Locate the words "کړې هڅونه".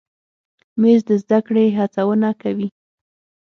1.47-2.29